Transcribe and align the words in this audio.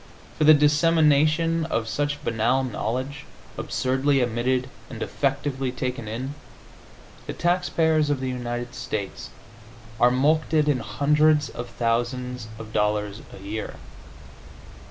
For 0.35 0.45
the 0.45 0.55
dissemination 0.55 1.65
of 1.65 1.87
such 1.87 2.23
banal 2.23 2.63
knowledge, 2.63 3.25
absurdly 3.55 4.19
emitted 4.19 4.67
and 4.89 4.99
defectively 4.99 5.71
taken 5.71 6.07
in, 6.07 6.33
the 7.27 7.33
taxpayers 7.33 8.09
of 8.09 8.19
the 8.19 8.29
United 8.29 8.73
States 8.73 9.29
are 9.99 10.09
mulcted 10.09 10.67
in 10.67 10.79
hundreds 10.79 11.49
of 11.49 11.69
thousands 11.69 12.47
of 12.57 12.73
dollars 12.73 13.21
a 13.31 13.37
year. 13.43 13.75